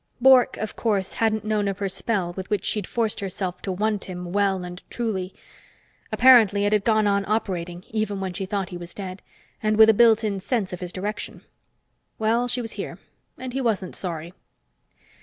Bork, 0.19 0.57
of 0.57 0.75
course, 0.75 1.13
hadn't 1.21 1.45
known 1.45 1.67
of 1.67 1.77
her 1.77 1.87
spell 1.87 2.33
with 2.33 2.49
which 2.49 2.65
she'd 2.65 2.87
forced 2.87 3.19
herself 3.19 3.61
to 3.61 3.71
want 3.71 4.05
him 4.05 4.33
"well 4.33 4.63
and 4.63 4.81
truly." 4.89 5.31
Apparently 6.11 6.65
it 6.65 6.73
had 6.73 6.83
gone 6.83 7.05
on 7.05 7.23
operating 7.27 7.83
even 7.91 8.19
when 8.19 8.33
she 8.33 8.47
thought 8.47 8.69
he 8.69 8.77
was 8.77 8.95
dead, 8.95 9.21
and 9.61 9.77
with 9.77 9.91
a 9.91 9.93
built 9.93 10.23
in 10.23 10.39
sense 10.39 10.73
of 10.73 10.79
his 10.79 10.91
direction. 10.91 11.43
Well, 12.17 12.47
she 12.47 12.63
was 12.63 12.71
here 12.71 12.97
and 13.37 13.53
he 13.53 13.61
wasn't 13.61 13.95
sorry. 13.95 14.33